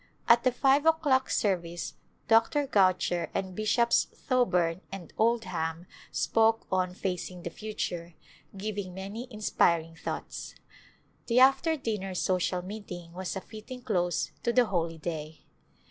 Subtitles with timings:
[0.27, 1.93] At the five o'clock service
[2.27, 2.65] Dr.
[2.65, 8.15] Goucher and Bishops Thoburn and Oldham spoke on" Facing the Future,"
[8.57, 10.55] giving many inspiring thoughts.
[11.27, 15.45] The after dinner social meeting was a fitting close to the holy day.